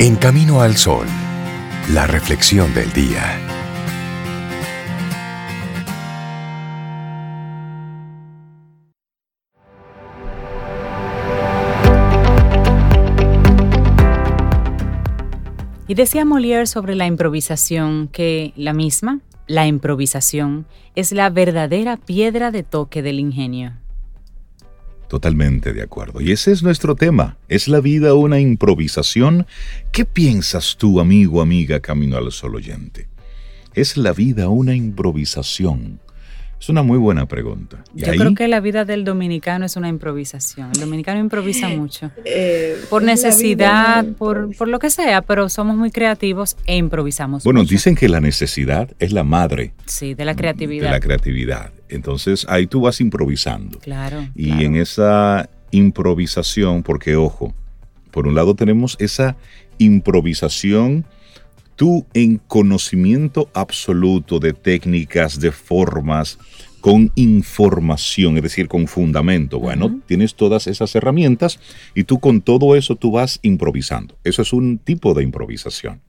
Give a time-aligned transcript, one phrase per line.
[0.00, 1.08] En Camino al Sol,
[1.92, 3.40] la reflexión del día.
[15.88, 19.18] Y decía Molière sobre la improvisación que la misma,
[19.48, 23.72] la improvisación, es la verdadera piedra de toque del ingenio.
[25.08, 26.20] Totalmente de acuerdo.
[26.20, 27.38] Y ese es nuestro tema.
[27.48, 29.46] ¿Es la vida una improvisación?
[29.90, 33.08] ¿Qué piensas tú, amigo, amiga, camino al sol oyente?
[33.74, 36.00] ¿Es la vida una improvisación?
[36.60, 37.84] Es una muy buena pregunta.
[37.94, 40.70] Yo creo que la vida del dominicano es una improvisación.
[40.74, 42.10] El dominicano improvisa mucho.
[42.24, 47.44] Eh, por necesidad, por, por, lo que sea, pero somos muy creativos e improvisamos.
[47.44, 49.72] Bueno, dicen que la necesidad es la madre.
[49.86, 50.86] Sí, de la creatividad.
[50.86, 51.72] De la creatividad.
[51.88, 53.78] Entonces ahí tú vas improvisando.
[53.78, 54.28] Claro.
[54.34, 57.54] Y en esa improvisación, porque ojo,
[58.10, 59.36] por un lado tenemos esa
[59.78, 61.04] improvisación
[61.78, 66.36] tú en conocimiento absoluto de técnicas, de formas,
[66.80, 69.60] con información, es decir, con fundamento.
[69.60, 71.60] Bueno, tienes todas esas herramientas
[71.94, 74.18] y tú con todo eso tú vas improvisando.
[74.24, 76.02] Eso es un tipo de improvisación.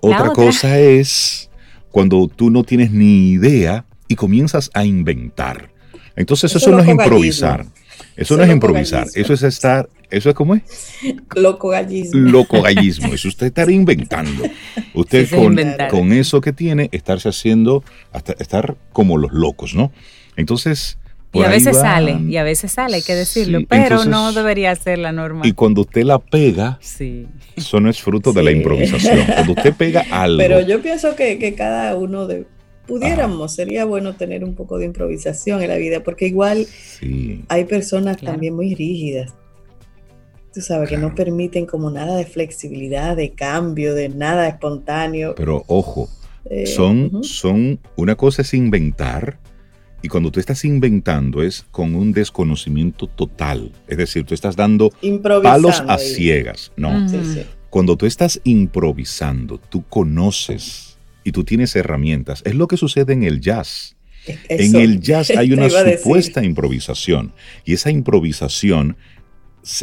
[0.00, 1.50] Otra, cosa es
[1.90, 5.70] cuando tú no tienes ni idea y comienzas a inventar.
[6.16, 7.66] Entonces eso, no es improvisar.
[8.20, 10.62] Eso, no es improvisar, eso es estar, ¿eso es como es?
[11.36, 12.20] Loco gallismo.
[12.20, 14.44] Loco gallismo, eso usted estar inventando.
[14.92, 15.26] Usted
[15.88, 17.82] con, eso que tiene, estarse haciendo,
[18.12, 19.90] hasta estar como los locos, ¿no?
[20.36, 20.98] Entonces...
[21.32, 24.98] y a veces sale, y a veces sale, hay que decirlo, pero no debería ser
[24.98, 25.46] la norma.
[25.46, 27.26] Y cuando usted la pega, sí.
[27.56, 29.24] eso no es fruto de la improvisación.
[29.24, 30.36] Cuando usted pega algo.
[30.36, 32.44] Pero yo pienso que, que cada uno de,
[32.90, 36.66] pudiéramos, sería bueno tener un poco de improvisación en la vida, porque igual
[37.48, 39.32] hay personas también muy rígidas.
[40.52, 45.36] Tú sabes, que no permiten como nada de flexibilidad, de cambio, de nada espontáneo.
[45.36, 46.08] Pero ojo,
[46.50, 49.38] eh, son, son, una cosa es inventar,
[50.02, 53.70] y cuando tú estás inventando es con un desconocimiento total.
[53.86, 54.90] Es decir, tú estás dando
[55.42, 56.72] palos a ciegas.
[56.76, 57.06] No.
[57.68, 60.89] Cuando tú estás improvisando, tú conoces
[61.30, 62.42] y tú tienes herramientas.
[62.44, 63.94] Es lo que sucede en el jazz.
[64.26, 67.32] en el jazz hay una supuesta improvisación
[67.64, 68.96] y esa improvisación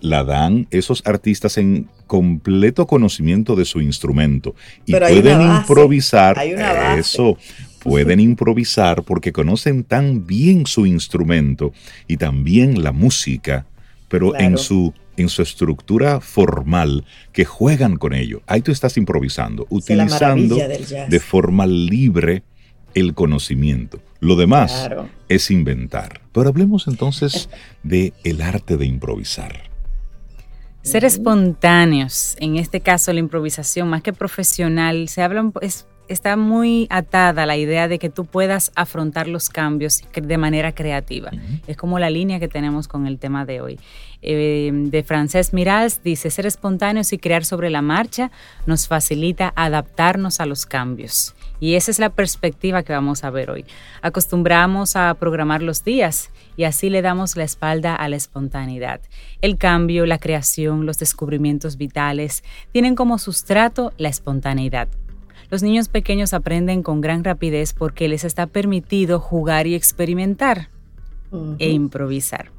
[0.00, 4.54] la dan esos artistas en completo conocimiento de su instrumento
[4.86, 6.38] y pueden improvisar
[6.96, 7.36] eso
[7.80, 11.72] pueden improvisar porque conocen tan bien su instrumento
[12.06, 13.66] y también la música
[14.08, 18.42] pero en su en su estructura formal que juegan con ello.
[18.46, 22.42] Ahí tú estás improvisando, utilizando de forma libre
[22.94, 24.00] el conocimiento.
[24.20, 24.88] Lo demás
[25.28, 26.20] es inventar.
[26.32, 27.48] Pero hablemos entonces
[27.82, 29.70] de el arte de improvisar.
[30.82, 36.86] Ser espontáneos, en este caso la improvisación, más que profesional, se habla, es está muy
[36.90, 41.30] atada la idea de que tú puedas afrontar los cambios de manera creativa.
[41.66, 43.80] Es como la línea que tenemos con el tema de hoy.
[44.26, 48.30] Eh, de Francés Mirals dice, ser espontáneos y crear sobre la marcha
[48.64, 51.34] nos facilita adaptarnos a los cambios.
[51.60, 53.64] Y esa es la perspectiva que vamos a ver hoy.
[54.02, 59.00] Acostumbramos a programar los días y así le damos la espalda a la espontaneidad.
[59.40, 64.88] El cambio, la creación, los descubrimientos vitales tienen como sustrato la espontaneidad.
[65.54, 70.68] Los niños pequeños aprenden con gran rapidez porque les está permitido jugar y experimentar
[71.60, 72.50] e improvisar.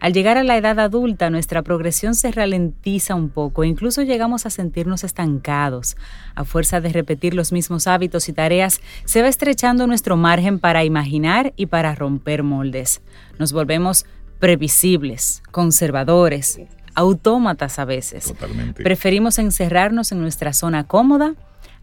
[0.00, 4.44] Al llegar a la edad adulta, nuestra progresión se ralentiza un poco e incluso llegamos
[4.44, 5.96] a sentirnos estancados.
[6.34, 10.84] A fuerza de repetir los mismos hábitos y tareas, se va estrechando nuestro margen para
[10.84, 13.00] imaginar y para romper moldes.
[13.38, 14.04] Nos volvemos
[14.40, 16.60] previsibles, conservadores,
[16.94, 18.34] autómatas a veces.
[18.74, 21.34] Preferimos encerrarnos en nuestra zona cómoda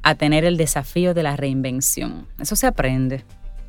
[0.03, 2.28] a tener el desafío de la reinvención.
[2.40, 3.24] Eso se aprende.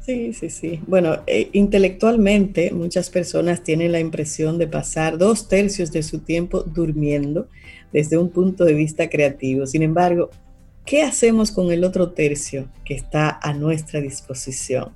[0.04, 0.80] Sí, sí, sí.
[0.86, 6.62] Bueno, eh, intelectualmente muchas personas tienen la impresión de pasar dos tercios de su tiempo
[6.62, 7.48] durmiendo
[7.90, 9.66] desde un punto de vista creativo.
[9.66, 10.28] Sin embargo,
[10.84, 14.92] ¿qué hacemos con el otro tercio que está a nuestra disposición?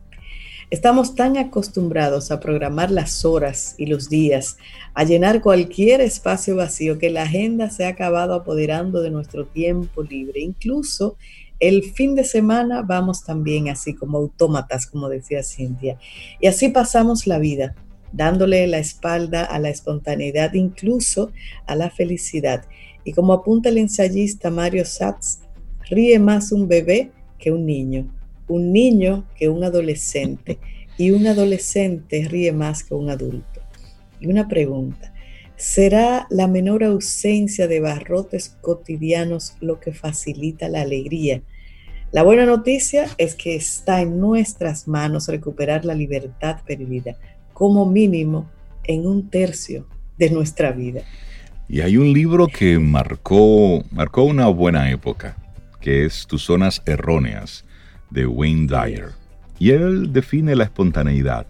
[0.70, 4.58] Estamos tan acostumbrados a programar las horas y los días,
[4.92, 10.02] a llenar cualquier espacio vacío, que la agenda se ha acabado apoderando de nuestro tiempo
[10.02, 10.42] libre.
[10.42, 11.16] Incluso
[11.58, 15.98] el fin de semana vamos también así como autómatas, como decía Cintia.
[16.38, 17.74] Y así pasamos la vida,
[18.12, 21.32] dándole la espalda a la espontaneidad, incluso
[21.66, 22.66] a la felicidad.
[23.04, 25.38] Y como apunta el ensayista Mario Satz,
[25.88, 28.17] ríe más un bebé que un niño
[28.48, 30.58] un niño que un adolescente
[30.96, 33.60] y un adolescente ríe más que un adulto.
[34.20, 35.12] Y una pregunta,
[35.58, 41.42] ¿Será la menor ausencia de barrotes cotidianos lo que facilita la alegría?
[42.12, 47.16] La buena noticia es que está en nuestras manos recuperar la libertad perdida,
[47.54, 48.48] como mínimo
[48.84, 51.02] en un tercio de nuestra vida.
[51.68, 55.36] Y hay un libro que marcó, marcó una buena época,
[55.80, 57.64] que es Tus zonas erróneas,
[58.10, 59.10] de Wayne Dyer.
[59.58, 61.46] Y él define la espontaneidad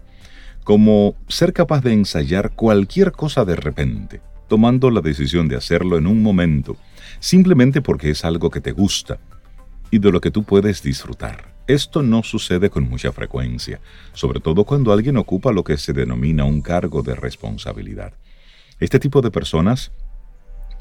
[0.69, 6.05] como ser capaz de ensayar cualquier cosa de repente, tomando la decisión de hacerlo en
[6.05, 6.77] un momento,
[7.19, 9.17] simplemente porque es algo que te gusta
[9.89, 11.55] y de lo que tú puedes disfrutar.
[11.65, 13.79] Esto no sucede con mucha frecuencia,
[14.13, 18.13] sobre todo cuando alguien ocupa lo que se denomina un cargo de responsabilidad.
[18.79, 19.91] Este tipo de personas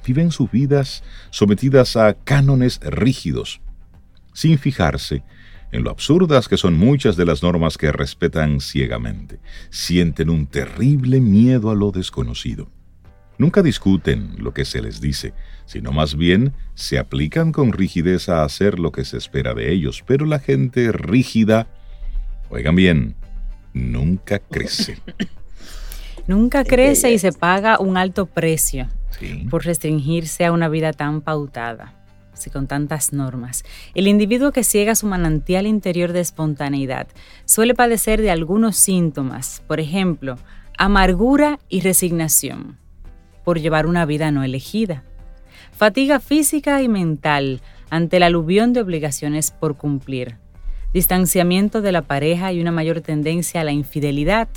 [0.06, 3.60] viven sus vidas sometidas a cánones rígidos,
[4.34, 5.22] sin fijarse
[5.72, 9.38] en lo absurdas que son muchas de las normas que respetan ciegamente.
[9.70, 12.70] Sienten un terrible miedo a lo desconocido.
[13.36, 15.32] Nunca discuten lo que se les dice,
[15.64, 20.02] sino más bien se aplican con rigidez a hacer lo que se espera de ellos.
[20.06, 21.68] Pero la gente rígida,
[22.50, 23.14] oigan bien,
[23.74, 24.98] nunca crece.
[26.26, 28.88] nunca crece y se paga un alto precio
[29.50, 31.97] por restringirse a una vida tan pautada
[32.46, 33.64] y con tantas normas.
[33.94, 37.08] El individuo que ciega su manantial interior de espontaneidad
[37.44, 40.36] suele padecer de algunos síntomas, por ejemplo,
[40.76, 42.78] amargura y resignación
[43.44, 45.04] por llevar una vida no elegida,
[45.72, 50.36] fatiga física y mental ante el aluvión de obligaciones por cumplir,
[50.92, 54.48] distanciamiento de la pareja y una mayor tendencia a la infidelidad,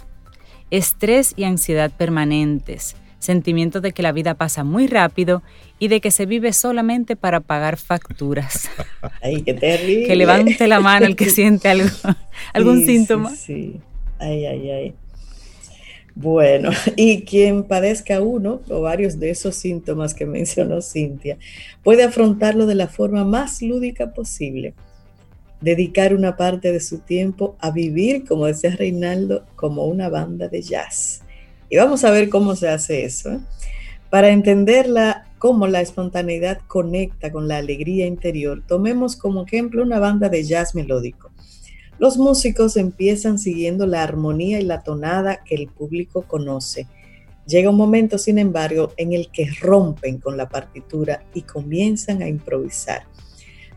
[0.70, 5.44] estrés y ansiedad permanentes, sentimiento de que la vida pasa muy rápido
[5.80, 8.70] y de que se vive solamente para pagar facturas.
[9.22, 10.08] Ay, qué terrible.
[10.08, 11.90] que levante la mano el que siente algo,
[12.54, 13.30] algún síntoma.
[13.30, 13.82] Sí, sí.
[14.20, 14.96] Ay, ay, ay.
[16.16, 21.38] Bueno, y quien padezca uno o varios de esos síntomas que mencionó Cintia,
[21.84, 24.74] puede afrontarlo de la forma más lúdica posible.
[25.62, 30.62] Dedicar una parte de su tiempo a vivir, como decía Reinaldo, como una banda de
[30.62, 31.22] jazz.
[31.72, 33.32] Y vamos a ver cómo se hace eso.
[33.32, 33.40] ¿eh?
[34.10, 40.28] Para entenderla, cómo la espontaneidad conecta con la alegría interior, tomemos como ejemplo una banda
[40.28, 41.32] de jazz melódico.
[41.98, 46.88] Los músicos empiezan siguiendo la armonía y la tonada que el público conoce.
[47.48, 52.28] Llega un momento, sin embargo, en el que rompen con la partitura y comienzan a
[52.28, 53.04] improvisar.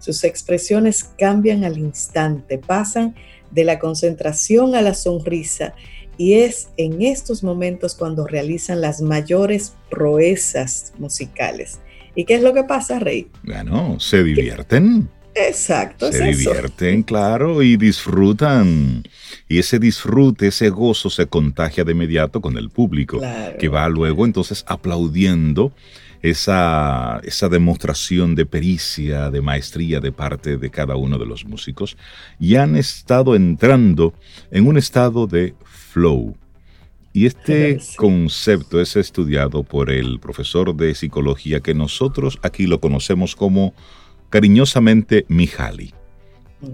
[0.00, 3.14] Sus expresiones cambian al instante, pasan
[3.52, 5.74] de la concentración a la sonrisa
[6.16, 11.80] y es en estos momentos cuando realizan las mayores proezas musicales.
[12.14, 13.28] ¿Y qué es lo que pasa, Rey?
[13.42, 15.08] Bueno, se divierten.
[15.34, 16.12] Exacto.
[16.12, 19.02] Se divierten, claro, y disfrutan.
[19.48, 23.20] Y ese disfrute, ese gozo se contagia de inmediato con el público,
[23.58, 25.72] que va luego entonces aplaudiendo
[26.24, 31.98] esa, esa demostración de pericia, de maestría de parte de cada uno de los músicos,
[32.40, 34.14] y han estado entrando
[34.50, 36.34] en un estado de flow.
[37.12, 43.36] Y este concepto es estudiado por el profesor de psicología que nosotros aquí lo conocemos
[43.36, 43.74] como
[44.30, 45.92] cariñosamente Mihaly.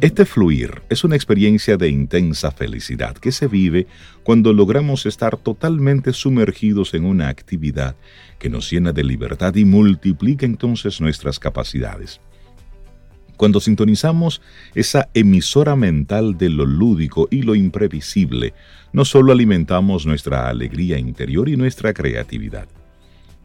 [0.00, 3.86] Este fluir es una experiencia de intensa felicidad que se vive
[4.22, 7.96] cuando logramos estar totalmente sumergidos en una actividad
[8.38, 12.20] que nos llena de libertad y multiplica entonces nuestras capacidades.
[13.36, 14.40] Cuando sintonizamos
[14.74, 18.54] esa emisora mental de lo lúdico y lo imprevisible,
[18.92, 22.68] no solo alimentamos nuestra alegría interior y nuestra creatividad,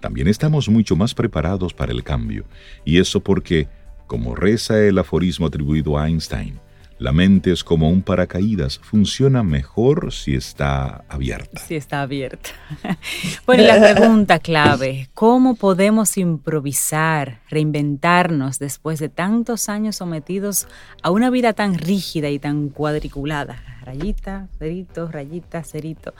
[0.01, 2.45] también estamos mucho más preparados para el cambio,
[2.83, 3.67] y eso porque,
[4.07, 6.59] como reza el aforismo atribuido a Einstein,
[6.97, 11.59] la mente es como un paracaídas, funciona mejor si está abierta.
[11.59, 12.51] Si está abierta.
[13.45, 20.69] bueno, la pregunta clave, ¿cómo podemos improvisar, reinventarnos después de tantos años sometidos
[21.03, 23.61] a una vida tan rígida y tan cuadriculada?
[23.81, 26.13] Rayita, cerito, rayita, cerito.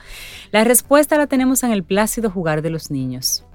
[0.52, 3.45] La respuesta la tenemos en el plácido jugar de los niños,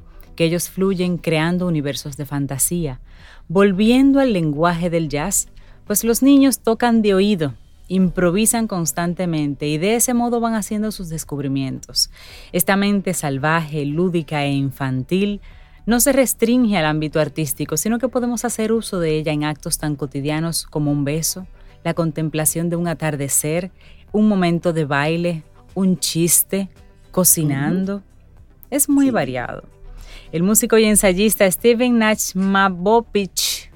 [0.41, 2.99] que ellos fluyen creando universos de fantasía,
[3.47, 5.49] volviendo al lenguaje del jazz
[5.85, 7.53] pues los niños tocan de oído,
[7.87, 12.09] improvisan constantemente y de ese modo van haciendo sus descubrimientos.
[12.53, 15.41] Esta mente salvaje, lúdica e infantil
[15.85, 19.77] no se restringe al ámbito artístico, sino que podemos hacer uso de ella en actos
[19.77, 21.45] tan cotidianos como un beso,
[21.83, 23.69] la contemplación de un atardecer,
[24.11, 25.43] un momento de baile,
[25.75, 26.67] un chiste,
[27.11, 28.01] cocinando.
[28.71, 29.80] Es muy variado.
[30.31, 33.71] El músico y ensayista Steven Nachmabopich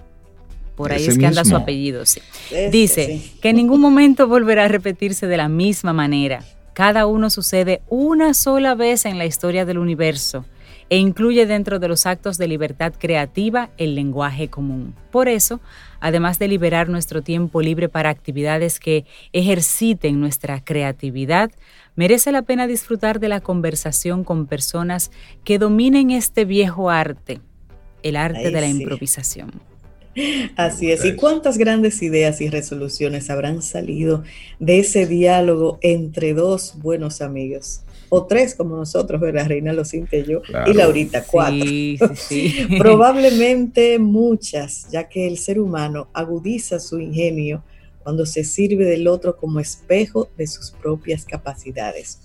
[0.75, 2.05] por ahí es que anda su apellido.
[2.05, 2.21] Sí.
[2.71, 6.43] Dice que en ningún momento volverá a repetirse de la misma manera.
[6.74, 10.45] Cada uno sucede una sola vez en la historia del universo.
[10.89, 14.94] E incluye dentro de los actos de libertad creativa el lenguaje común.
[15.12, 15.60] Por eso,
[16.00, 21.51] además de liberar nuestro tiempo libre para actividades que ejerciten nuestra creatividad,
[21.96, 25.12] merece la pena disfrutar de la conversación con personas
[25.44, 27.39] que dominen este viejo arte,
[28.04, 29.51] el arte de la improvisación.
[30.56, 31.04] Así es.
[31.04, 34.24] ¿Y cuántas grandes ideas y resoluciones habrán salido
[34.60, 37.82] de ese diálogo entre dos buenos amigos?
[38.15, 39.48] O tres como nosotros, ¿verdad?
[39.48, 41.65] Reina Locinta y yo, y Laurita, cuatro.
[41.65, 47.62] Sí, sí, Probablemente muchas, ya que el ser humano agudiza su ingenio
[48.03, 52.19] cuando se sirve del otro como espejo de sus propias capacidades.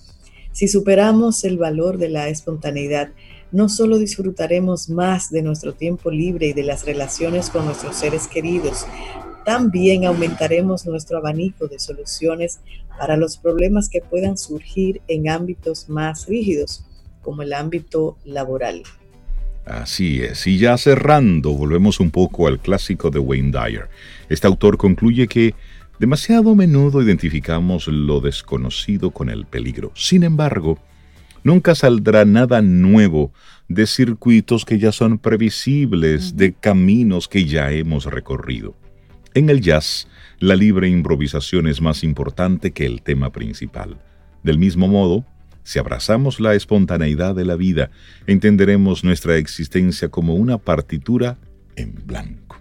[0.52, 3.10] Si superamos el valor de la espontaneidad,
[3.50, 8.28] no solo disfrutaremos más de nuestro tiempo libre y de las relaciones con nuestros seres
[8.28, 8.86] queridos,
[9.44, 12.60] también aumentaremos nuestro abanico de soluciones
[12.98, 16.84] para los problemas que puedan surgir en ámbitos más rígidos,
[17.22, 18.82] como el ámbito laboral.
[19.64, 23.88] Así es, y ya cerrando, volvemos un poco al clásico de Wayne Dyer.
[24.28, 25.54] Este autor concluye que
[25.98, 29.92] demasiado a menudo identificamos lo desconocido con el peligro.
[29.94, 30.78] Sin embargo,
[31.42, 33.32] Nunca saldrá nada nuevo
[33.68, 38.74] de circuitos que ya son previsibles, de caminos que ya hemos recorrido.
[39.32, 40.08] En el jazz,
[40.40, 44.00] la libre improvisación es más importante que el tema principal.
[44.42, 45.24] Del mismo modo,
[45.62, 47.90] si abrazamos la espontaneidad de la vida,
[48.26, 51.38] entenderemos nuestra existencia como una partitura
[51.76, 52.58] en blanco,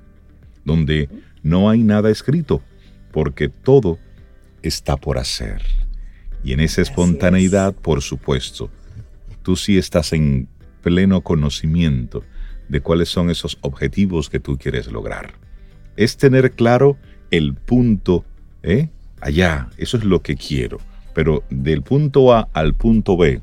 [0.63, 1.09] donde
[1.41, 2.61] no hay nada escrito,
[3.11, 3.97] porque todo
[4.61, 5.63] está por hacer.
[6.43, 8.69] Y en esa espontaneidad, por supuesto,
[9.41, 10.47] tú sí estás en
[10.83, 12.23] pleno conocimiento
[12.67, 15.49] de cuáles son esos objetivos que tú quieres lograr.
[16.00, 16.96] Es tener claro
[17.29, 18.24] el punto,
[18.63, 18.88] ¿eh?
[19.20, 20.79] Allá, eso es lo que quiero.
[21.13, 23.41] Pero del punto A al punto B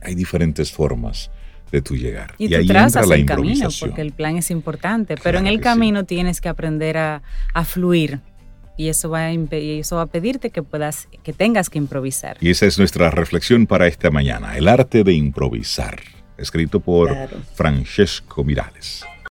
[0.00, 1.30] hay diferentes formas
[1.70, 2.34] de tu llegar.
[2.38, 6.40] Y, ahí trazas el camino, porque el plan es importante, pero en el camino tienes
[6.40, 8.20] que aprender a, a fluir
[8.78, 12.38] y eso va a eso va a pedirte que puedas que tengas que improvisar.
[12.40, 16.00] Y esa es nuestra reflexión para esta mañana, el arte de improvisar,
[16.38, 17.14] escrito por
[17.54, 19.04] Francesco Mirales.